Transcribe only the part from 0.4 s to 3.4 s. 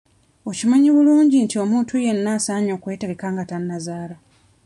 Okimanyi bulungi nti omuntu yenna asaanye yeetegeke